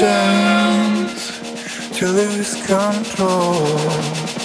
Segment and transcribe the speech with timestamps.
[0.00, 1.40] chance
[1.98, 4.39] to lose control.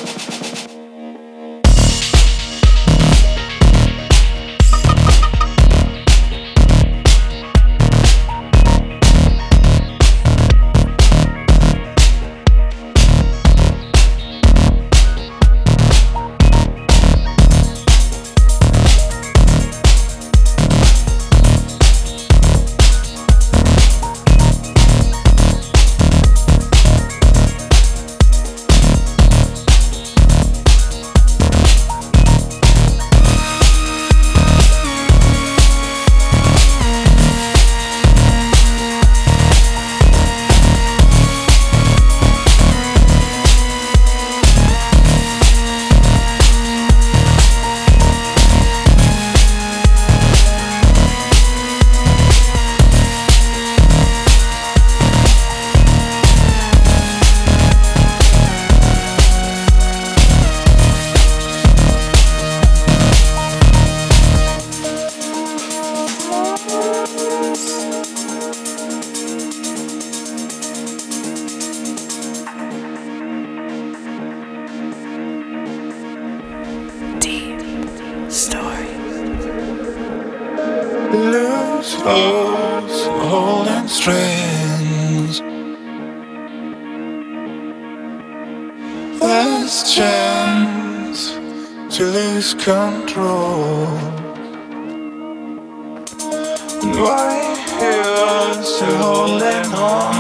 [98.46, 100.16] us to holding on.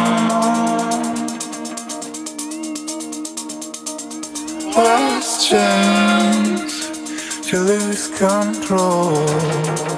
[4.76, 6.90] Last chance
[7.50, 9.95] to lose control.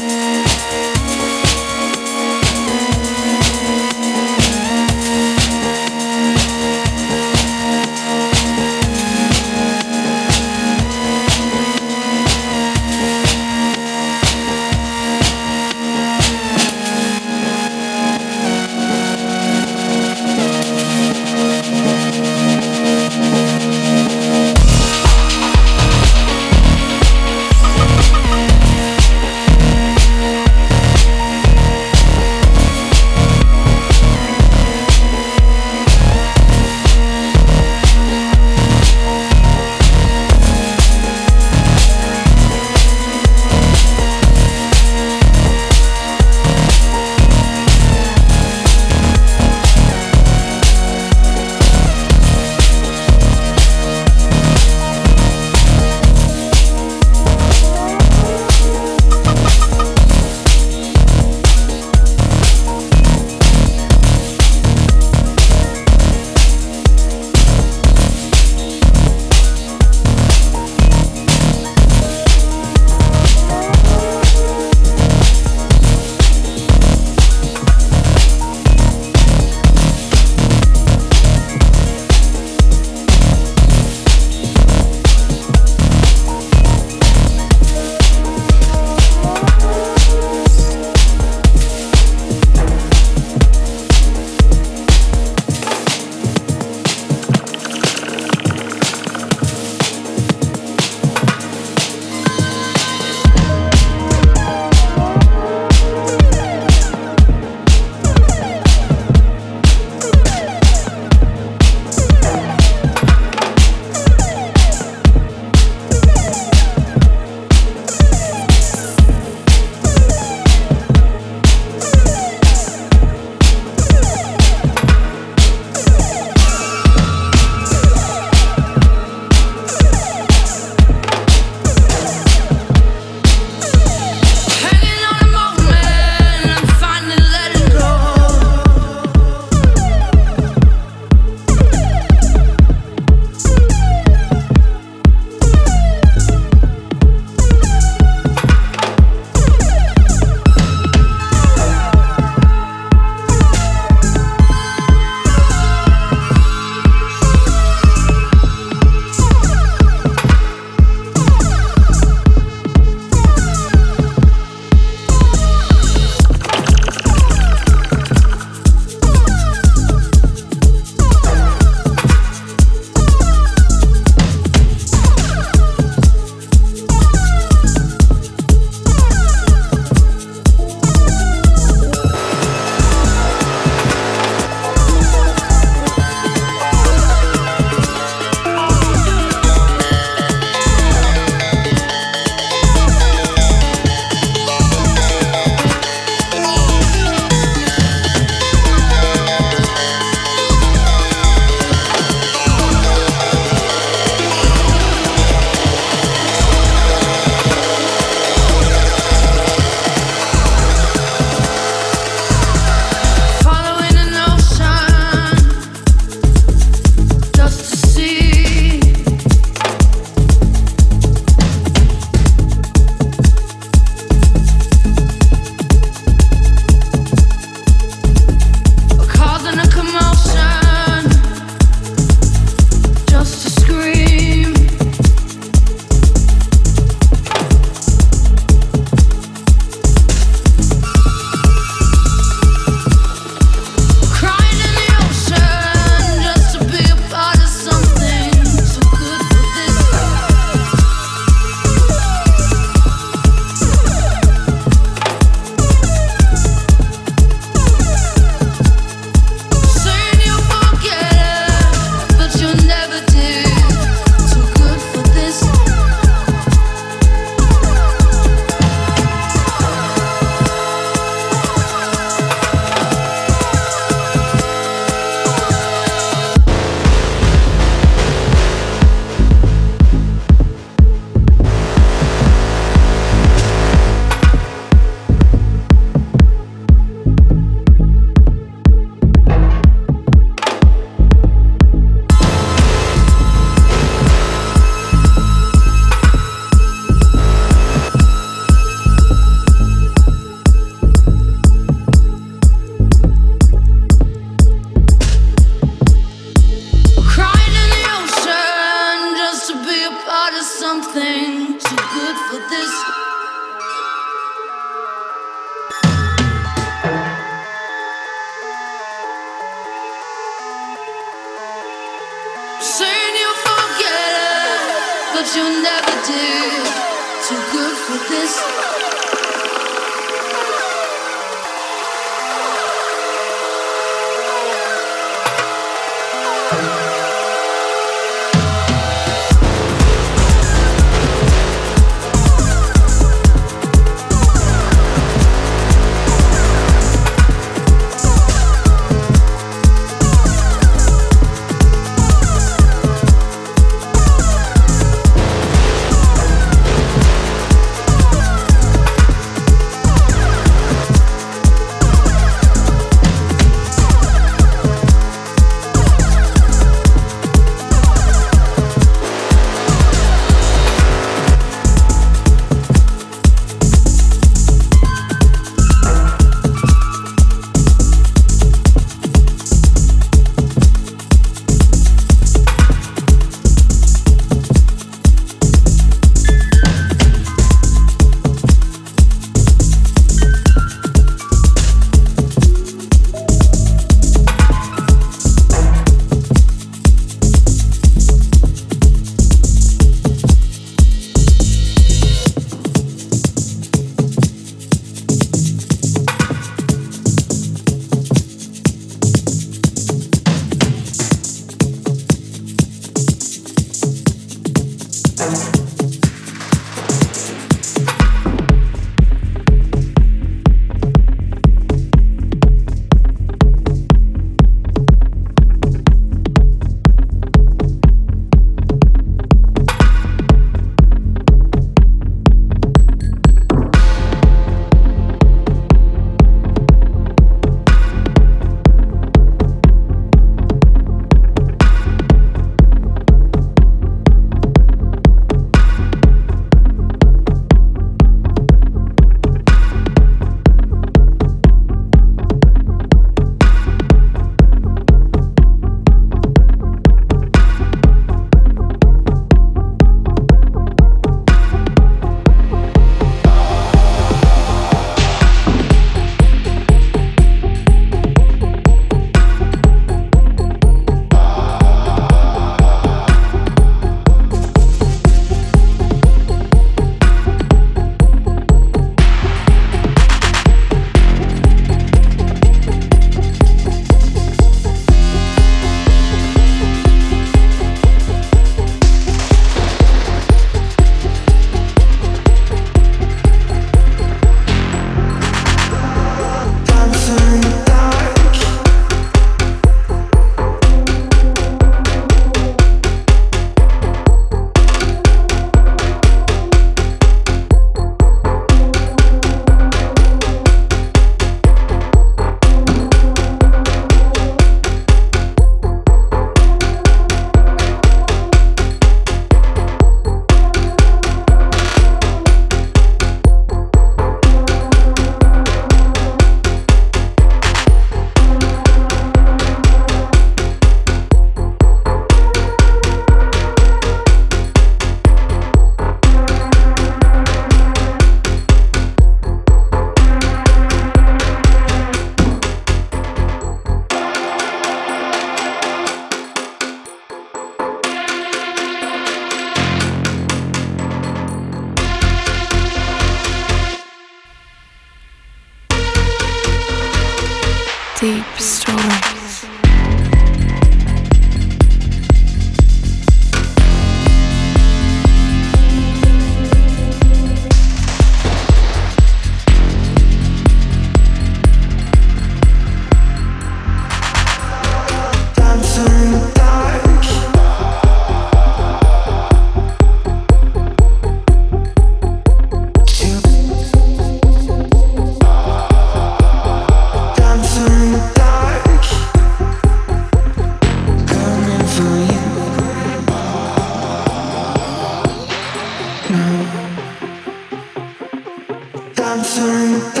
[599.11, 600.00] time to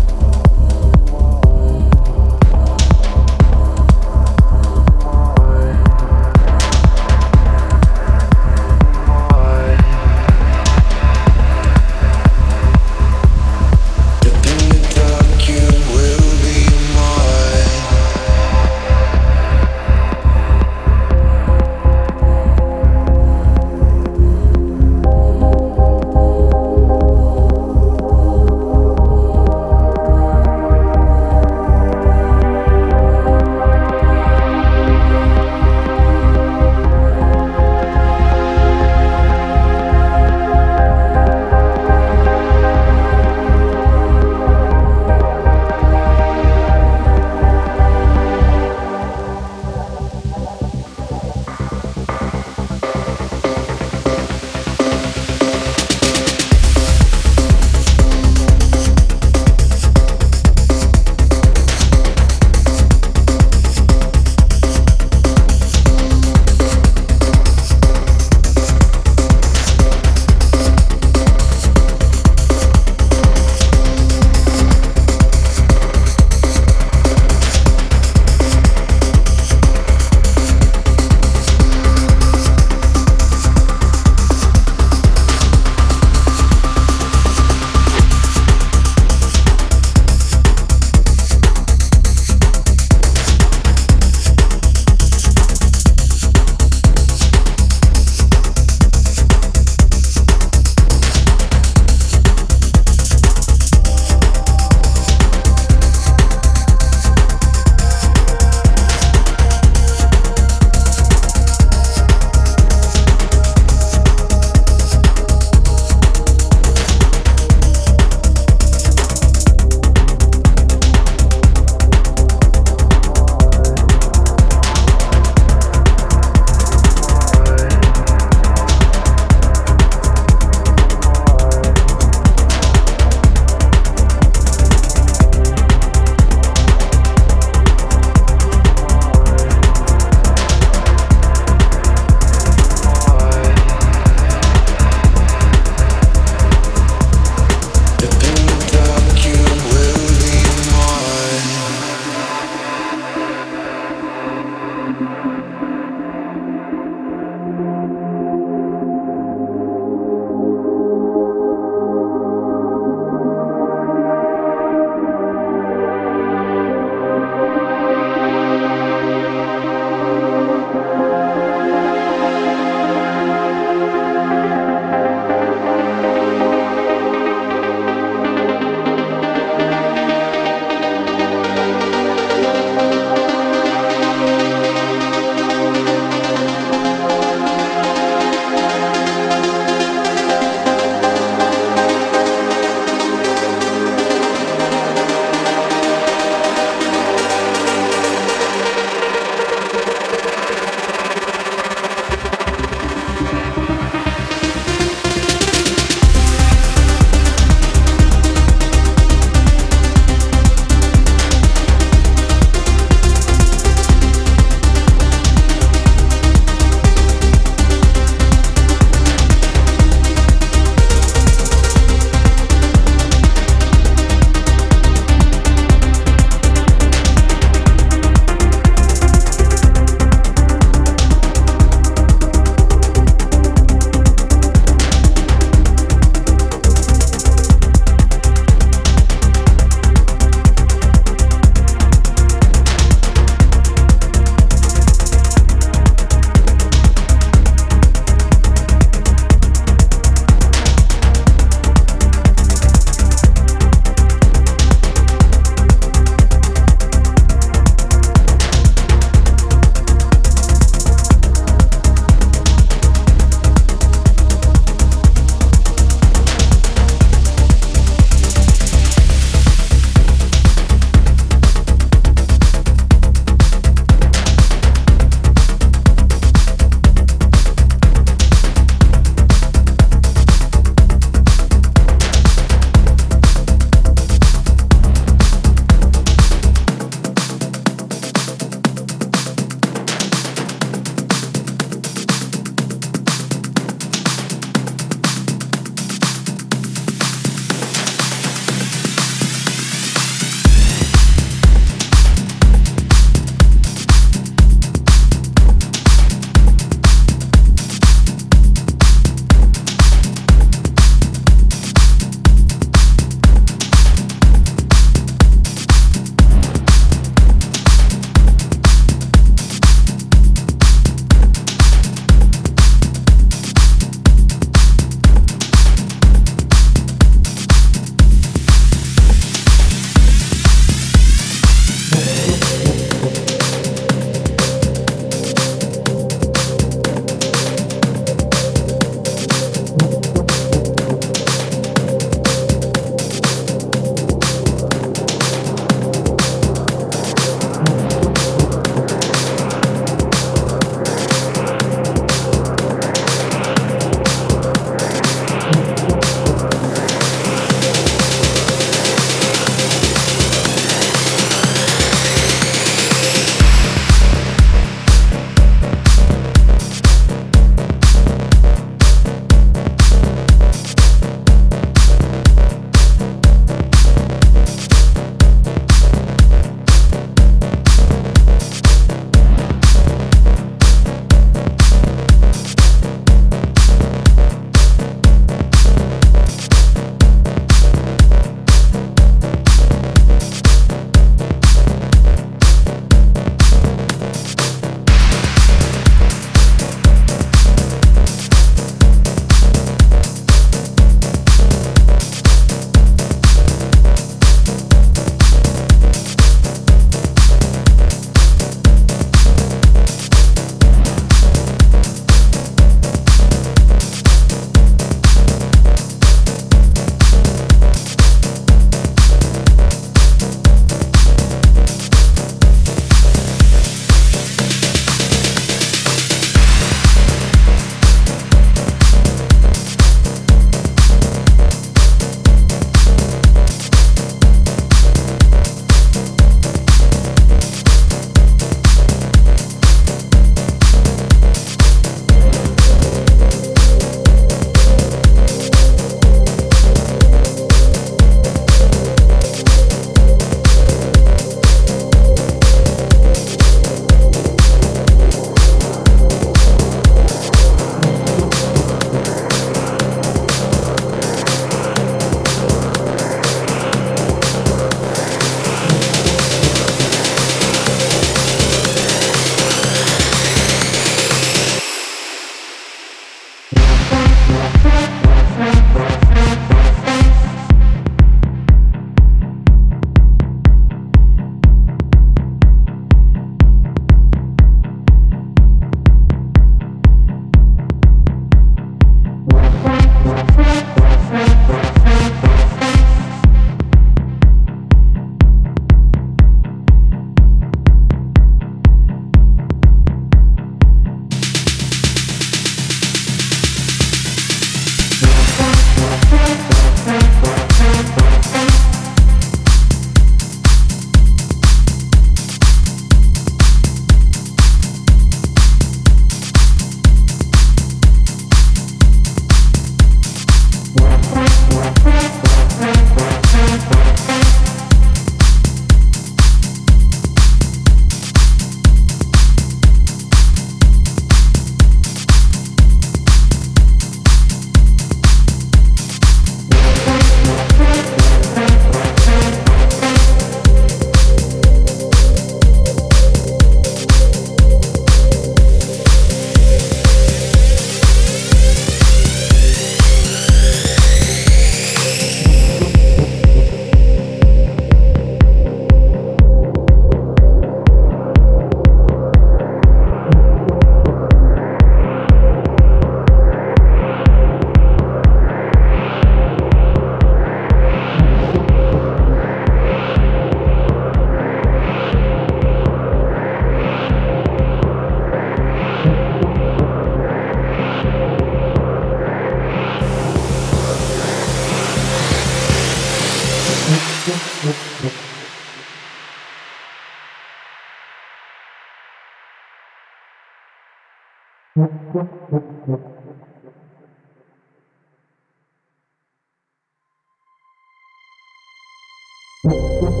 [599.43, 600.00] deep